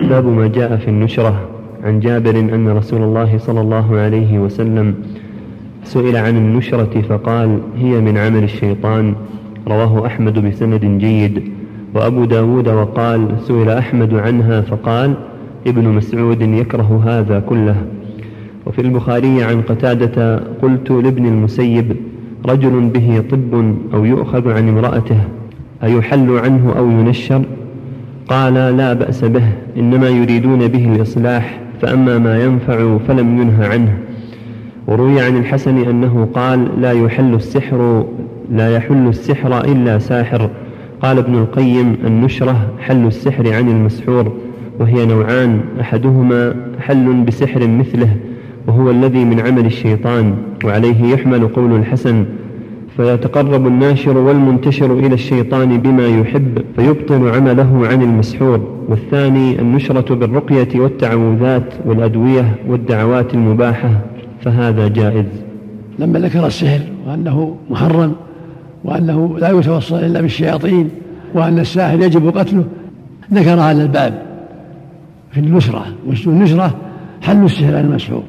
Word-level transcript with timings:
باب 0.00 0.26
ما 0.26 0.46
جاء 0.46 0.76
في 0.76 0.88
النشرة 0.88 1.48
عن 1.84 2.00
جابر 2.00 2.38
أن 2.38 2.68
رسول 2.68 3.02
الله 3.02 3.38
صلى 3.38 3.60
الله 3.60 3.96
عليه 3.96 4.38
وسلم 4.38 4.94
سئل 5.84 6.16
عن 6.16 6.36
النشرة 6.36 7.00
فقال 7.08 7.60
هي 7.76 8.00
من 8.00 8.18
عمل 8.18 8.44
الشيطان 8.44 9.14
رواه 9.68 10.06
أحمد 10.06 10.38
بسند 10.38 10.84
جيد 10.84 11.42
وأبو 11.94 12.24
داود 12.24 12.68
وقال 12.68 13.28
سئل 13.40 13.68
أحمد 13.70 14.14
عنها 14.14 14.60
فقال 14.60 15.14
ابن 15.66 15.88
مسعود 15.88 16.42
يكره 16.42 17.02
هذا 17.06 17.40
كله. 17.40 17.76
وفي 18.66 18.80
البخاري 18.80 19.42
عن 19.44 19.62
قتادة 19.62 20.36
قلت 20.62 20.90
لابن 20.90 21.26
المسيب 21.26 21.96
رجل 22.46 22.80
به 22.80 23.22
طب 23.30 23.74
أو 23.94 24.04
يؤخذ 24.04 24.52
عن 24.52 24.68
امرأته 24.68 25.20
أيحل 25.82 26.38
عنه 26.38 26.74
أو 26.78 26.90
ينشر؟ 26.90 27.42
قال 28.28 28.54
لا 28.54 28.92
بأس 28.92 29.24
به 29.24 29.44
إنما 29.76 30.08
يريدون 30.08 30.68
به 30.68 30.94
الإصلاح 30.94 31.60
فأما 31.82 32.18
ما 32.18 32.44
ينفع 32.44 32.98
فلم 33.08 33.40
ينه 33.40 33.66
عنه. 33.66 33.98
وروي 34.86 35.20
عن 35.20 35.36
الحسن 35.36 35.78
أنه 35.78 36.28
قال 36.34 36.80
لا 36.80 36.92
يحل 36.92 37.34
السحر 37.34 38.06
لا 38.50 38.76
يحل 38.76 39.08
السحر 39.08 39.64
إلا 39.64 39.98
ساحر. 39.98 40.50
قال 41.02 41.18
ابن 41.18 41.34
القيم 41.34 41.96
النشرة 42.06 42.70
حل 42.80 43.06
السحر 43.06 43.52
عن 43.52 43.68
المسحور 43.68 44.32
وهي 44.78 45.06
نوعان 45.06 45.60
أحدهما 45.80 46.54
حل 46.80 47.24
بسحر 47.26 47.66
مثله 47.66 48.16
وهو 48.66 48.90
الذي 48.90 49.24
من 49.24 49.40
عمل 49.40 49.66
الشيطان 49.66 50.34
وعليه 50.64 51.04
يحمل 51.04 51.48
قول 51.48 51.76
الحسن 51.76 52.24
فيتقرب 52.96 53.66
الناشر 53.66 54.18
والمنتشر 54.18 54.92
إلى 54.92 55.14
الشيطان 55.14 55.78
بما 55.80 56.06
يحب 56.06 56.64
فيبطل 56.76 57.28
عمله 57.28 57.86
عن 57.86 58.02
المسحور. 58.02 58.76
والثاني 58.88 59.60
النشرة 59.60 60.14
بالرقية 60.14 60.80
والتعوذات 60.80 61.74
والأدوية 61.84 62.54
والدعوات 62.68 63.34
المباحة 63.34 63.90
فهذا 64.40 64.88
جائز. 64.88 65.26
لما 65.98 66.18
ذكر 66.18 66.46
السحر 66.46 66.80
وأنه 67.06 67.56
محرم 67.70 68.12
وأنه 68.84 69.38
لا 69.38 69.50
يتوصل 69.50 69.96
إلا 69.96 70.20
بالشياطين 70.20 70.90
وأن 71.34 71.58
الساحر 71.58 72.00
يجب 72.00 72.38
قتله 72.38 72.64
ذكر 73.32 73.60
هذا 73.60 73.82
الباب 73.82 74.22
في 75.32 75.40
النشرة. 75.40 75.86
والنشرة 76.26 76.74
حل 77.22 77.44
السحر 77.44 77.76
عن 77.76 77.84
المسحور. 77.84 78.22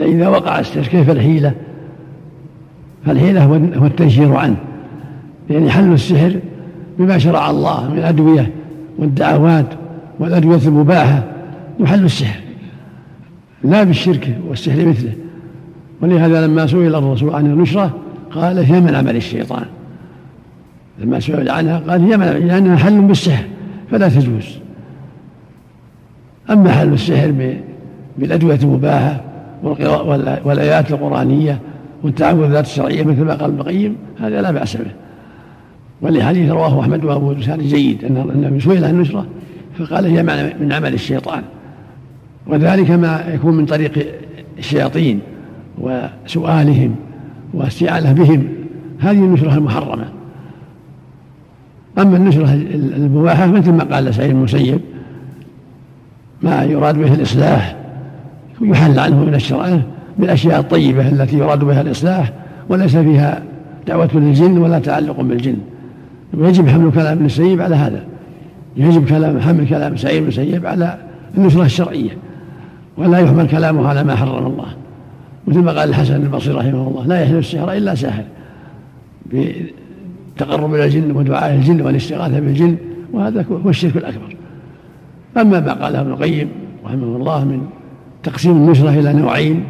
إذا 0.00 0.28
وقع 0.28 0.60
السحر 0.60 0.86
كيف 0.86 1.10
الحيلة؟ 1.10 1.52
فالحيلة 3.06 3.44
هو 3.76 3.86
التنشير 3.86 4.36
عنه. 4.36 4.56
يعني 5.50 5.70
حل 5.70 5.92
السحر 5.92 6.36
بما 6.98 7.18
شرع 7.18 7.50
الله 7.50 7.90
من 7.90 7.98
الأدوية 7.98 8.50
والدعوات 8.98 9.66
والأدوية 10.18 10.60
المباحة 10.66 11.22
يحل 11.80 12.04
السحر. 12.04 12.40
لا 13.64 13.82
بالشرك 13.82 14.38
والسحر 14.48 14.84
مثله. 14.84 15.12
ولهذا 16.02 16.46
لما 16.46 16.66
سئل 16.66 16.94
الرسول 16.94 17.34
عن 17.34 17.46
النشرة 17.46 17.90
قال 18.30 18.58
هي 18.58 18.80
من 18.80 18.94
عمل 18.94 19.16
الشيطان. 19.16 19.64
لما 20.98 21.20
سئل 21.20 21.50
عنها 21.50 21.78
قال 21.88 22.00
هي 22.00 22.16
من 22.16 22.26
لأنها 22.26 22.76
حل 22.76 23.00
بالسحر 23.00 23.44
فلا 23.90 24.08
تجوز. 24.08 24.58
أما 26.50 26.72
حل 26.72 26.92
السحر 26.92 27.54
بالأدوية 28.18 28.58
المباحة 28.62 29.20
والآيات 30.44 30.90
القرآنية 30.90 31.58
والتعوذات 32.02 32.64
الشرعية 32.64 33.04
مثل 33.04 33.22
ما 33.22 33.34
قال 33.34 33.50
ابن 33.50 33.60
القيم 33.60 33.96
هذا 34.20 34.42
لا 34.42 34.50
بأس 34.50 34.76
به. 34.76 34.90
ولحديث 36.02 36.50
رواه 36.50 36.80
أحمد 36.80 37.04
وأبو 37.04 37.34
بسان 37.34 37.58
جيد 37.58 38.04
أن 38.04 38.16
النبي 38.16 38.60
سئل 38.60 38.84
عن 38.84 38.90
النشرة 38.90 39.26
فقال 39.78 40.06
هي 40.06 40.22
من 40.60 40.72
عمل 40.72 40.94
الشيطان. 40.94 41.42
وذلك 42.46 42.90
ما 42.90 43.24
يكون 43.34 43.54
من 43.54 43.66
طريق 43.66 44.06
الشياطين 44.58 45.20
وسؤالهم 45.78 46.94
واستعانة 47.54 48.12
بهم. 48.12 48.48
هذه 48.98 49.18
النشرة 49.18 49.54
المحرمة. 49.54 50.08
أما 51.98 52.16
النشرة 52.16 52.52
المباحة 52.74 53.46
مثل 53.46 53.72
ما 53.72 53.84
قال 53.84 54.14
سعيد 54.14 54.30
المسيب 54.30 54.80
ما 56.42 56.64
يراد 56.64 56.98
به 56.98 57.14
الإصلاح 57.14 57.76
يحل 58.60 58.98
عنه 58.98 59.24
من 59.24 59.34
الشرع. 59.34 59.80
بالأشياء 60.18 60.60
الطيبة 60.60 61.08
التي 61.08 61.38
يراد 61.38 61.64
بها 61.64 61.80
الإصلاح 61.80 62.32
وليس 62.68 62.96
فيها 62.96 63.42
دعوة 63.86 64.10
للجن 64.14 64.58
ولا 64.58 64.78
تعلق 64.78 65.20
بالجن. 65.20 65.56
ويجب 66.34 66.68
حمل 66.68 66.92
كلام 66.92 67.12
ابن 67.12 67.24
السيب 67.24 67.60
على 67.60 67.76
هذا. 67.76 68.04
يجب 68.76 69.08
كلام 69.08 69.40
حمل 69.40 69.68
كلام 69.68 69.96
سعيد 69.96 70.22
بن 70.22 70.28
السيب 70.28 70.66
على 70.66 70.98
النصرة 71.38 71.64
الشرعية. 71.64 72.10
ولا 72.96 73.18
يحمل 73.18 73.48
كلامه 73.48 73.88
على 73.88 74.04
ما 74.04 74.16
حرم 74.16 74.46
الله. 74.46 74.66
مثل 75.46 75.58
ما 75.58 75.72
قال 75.72 75.88
الحسن 75.88 76.22
البصري 76.22 76.54
رحمه 76.54 76.88
الله 76.88 77.06
لا 77.06 77.22
يحل 77.22 77.36
السحر 77.36 77.72
إلا 77.72 77.94
ساحر. 77.94 78.24
بالتقرب 79.26 80.74
إلى 80.74 80.84
الجن 80.84 81.10
ودعاء 81.16 81.54
الجن 81.54 81.80
والاستغاثة 81.80 82.40
بالجن 82.40 82.76
وهذا 83.12 83.44
هو 83.64 83.70
الشرك 83.70 83.96
الأكبر. 83.96 84.36
أما 85.36 85.60
ما 85.60 85.72
قاله 85.72 86.00
ابن 86.00 86.10
القيم 86.10 86.48
رحمه 86.84 87.16
الله 87.16 87.44
من 87.44 87.60
تقسيم 88.22 88.52
النشرة 88.52 88.90
إلى 88.90 89.12
نوعين 89.12 89.64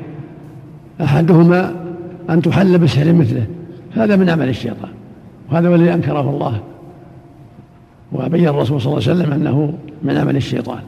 أحدهما 1.01 1.75
أن 2.31 2.43
تحل 2.43 2.79
بسحر 2.79 3.13
مثله. 3.13 3.47
هذا 3.95 4.17
من 4.17 4.31
عمل 4.31 4.49
الشيطان 4.49 4.91
وهذا 5.51 5.69
الذي 5.69 5.95
أنكره 5.95 6.31
الله. 6.31 6.61
وبين 8.13 8.49
الرسول 8.49 8.81
صلى 8.81 8.93
الله 8.93 9.09
عليه 9.09 9.21
وسلم 9.21 9.33
أنه 9.33 9.75
من 10.03 10.17
عمل 10.17 10.37
الشيطان. 10.37 10.81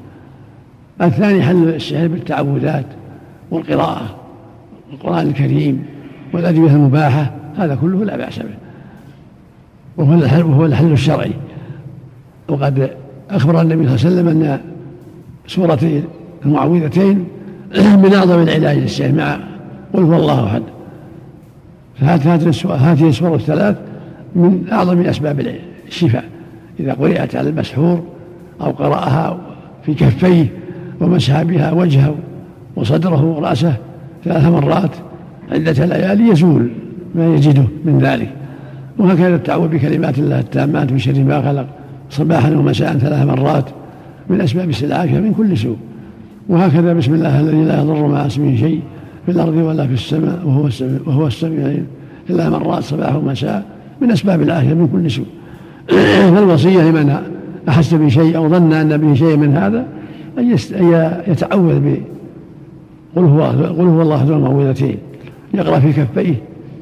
الثاني 1.00 1.42
حل 1.42 1.68
السحر 1.68 2.08
بالتعوذات 2.08 2.86
والقراءة 3.50 4.16
القرآن 4.92 5.26
الكريم 5.26 5.84
والأدوية 6.32 6.70
المباحة 6.70 7.34
هذا 7.56 7.74
كله 7.74 8.04
لا 8.04 8.16
بأس 8.16 8.38
به. 8.38 8.54
وهو 9.96 10.14
الحل, 10.14 10.42
وهو 10.42 10.66
الحل 10.66 10.92
الشرعي. 10.92 11.32
وقد 12.48 12.90
أخبر 13.30 13.60
النبي 13.60 13.98
صلى 13.98 14.10
الله 14.10 14.20
عليه 14.20 14.30
وسلم 14.30 14.42
أن 14.42 14.60
سورة 15.46 16.02
المعوذتين 16.44 17.24
من 18.02 18.14
أعظم 18.14 18.42
العلاج 18.42 18.78
للسحر 18.78 19.12
مع 19.12 19.38
قل 19.94 20.02
هو 20.02 20.16
الله 20.16 20.46
أحد. 20.46 20.62
فهذه 22.00 23.08
السور 23.08 23.34
الثلاث 23.34 23.76
من 24.36 24.64
أعظم 24.72 25.00
أسباب 25.00 25.46
الشفاء. 25.88 26.24
إذا 26.80 26.92
قرأت 26.92 27.36
على 27.36 27.48
المسحور 27.48 28.02
أو 28.60 28.70
قرأها 28.70 29.38
في 29.82 29.94
كفيه 29.94 30.46
ومسح 31.00 31.42
بها 31.42 31.72
وجهه 31.72 32.14
وصدره 32.76 33.24
ورأسه 33.24 33.76
ثلاث 34.24 34.44
مرات 34.44 34.90
عدة 35.52 35.84
ليالي 35.86 36.28
يزول 36.28 36.70
ما 37.14 37.34
يجده 37.34 37.64
من 37.84 37.98
ذلك. 37.98 38.30
وهكذا 38.98 39.34
التعوذ 39.34 39.68
بكلمات 39.68 40.18
الله 40.18 40.40
التامات 40.40 40.92
من 40.92 40.98
شر 40.98 41.24
ما 41.24 41.42
خلق 41.42 41.66
صباحا 42.10 42.50
ومساء 42.50 42.98
ثلاث 42.98 43.26
مرات 43.26 43.64
من 44.30 44.40
أسباب 44.40 44.70
العافيه 44.82 45.18
من 45.18 45.34
كل 45.34 45.56
سوء. 45.56 45.76
وهكذا 46.48 46.92
بسم 46.92 47.14
الله 47.14 47.40
الذي 47.40 47.64
لا 47.64 47.80
يضر 47.80 48.06
مع 48.06 48.26
اسمه 48.26 48.56
شيء. 48.56 48.82
في 49.28 49.34
الأرض 49.34 49.56
ولا 49.56 49.86
في 49.86 49.94
السماء 49.94 50.40
وهو 50.44 50.66
السميع 50.66 51.00
وهو 51.06 51.26
السميع 51.26 51.74
إلا 52.30 52.50
مرات 52.50 52.82
صباح 52.82 53.14
ومساء 53.14 53.64
من 54.00 54.10
أسباب 54.10 54.42
العافية 54.42 54.74
من 54.74 54.88
كل 54.88 55.10
سوء. 55.10 55.26
فالوصية 56.34 56.82
لمن 56.82 57.16
أحس 57.68 57.94
بشيء 57.94 58.36
أو 58.36 58.48
ظن 58.48 58.72
أن 58.72 58.96
به 58.96 59.14
شيء 59.14 59.36
من 59.36 59.56
هذا 59.56 59.86
أن 60.38 60.56
يتعوذ 61.26 61.80
ب 61.80 61.96
قل 63.16 63.24
هو 63.24 63.42
قل 63.42 63.86
هو 63.86 64.02
الله 64.02 64.24
ذو 64.24 64.36
المعوذتين 64.36 64.96
يقرأ 65.54 65.78
في 65.78 65.92
كفيه 65.92 66.34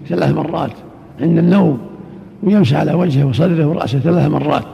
ثلاث 0.09 0.35
مرات 0.35 0.73
عند 1.21 1.39
النوم 1.39 1.79
ويمسح 2.43 2.77
على 2.77 2.95
وجهه 2.95 3.25
وصدره 3.25 3.67
ورأسه 3.67 3.99
ثلاث 3.99 4.31
مرات 4.31 4.65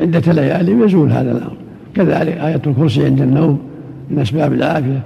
عدة 0.00 0.32
ليالي 0.32 0.74
ويزول 0.74 1.12
هذا 1.12 1.32
الأمر. 1.32 1.56
كذلك 1.94 2.36
آية 2.36 2.62
الكرسي 2.66 3.04
عند 3.04 3.20
النوم 3.20 3.58
من 4.10 4.18
أسباب 4.18 4.52
العافية 4.52 5.02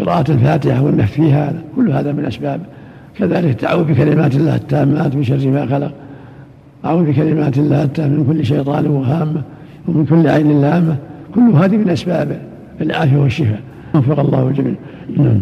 قراءة 0.00 0.30
الفاتحة 0.30 0.82
والنفس 0.82 1.12
فيها 1.12 1.52
كل 1.76 1.90
هذا 1.90 2.12
من 2.12 2.24
أسباب. 2.24 2.60
كذلك 3.18 3.50
التعوذ 3.50 3.84
بكلمات 3.84 4.34
الله 4.34 4.56
التامات 4.56 5.16
من 5.16 5.24
شر 5.24 5.48
ما 5.48 5.66
خلق. 5.66 5.92
أعوذ 6.84 7.04
بكلمات 7.04 7.58
الله 7.58 7.82
التامة 7.82 8.16
من 8.16 8.26
كل 8.32 8.46
شيطان 8.46 8.86
وهامة 8.86 9.42
ومن 9.88 10.06
كل 10.06 10.28
عين 10.28 10.60
لامة. 10.60 10.96
كل 11.34 11.40
هذه 11.40 11.76
من 11.76 11.90
أسباب 11.90 12.40
العافية 12.80 13.16
والشفاء. 13.16 13.60
وفق 13.94 14.20
الله 14.20 14.48
الجميع. 14.48 14.74
نعم. 15.16 15.40